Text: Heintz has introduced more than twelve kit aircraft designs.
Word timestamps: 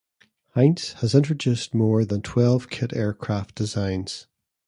Heintz 0.55 0.93
has 1.01 1.13
introduced 1.13 1.75
more 1.75 2.03
than 2.05 2.23
twelve 2.23 2.71
kit 2.71 2.91
aircraft 2.91 3.53
designs. 3.53 4.25